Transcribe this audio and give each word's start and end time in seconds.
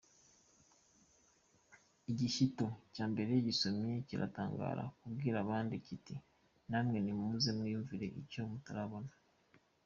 Igishyito 2.11 2.67
cya 2.93 3.05
mbere 3.11 3.31
gisomye 3.47 3.91
kiratangara; 4.07 4.83
kibwira 4.99 5.37
abandi, 5.45 5.73
kiti: 5.85 6.15
"Na 6.69 6.79
mwe 6.85 6.97
nimuze 7.01 7.49
mwiyumvire 7.57 8.07
icyo 8.21 8.41
mutarabona. 8.51 9.11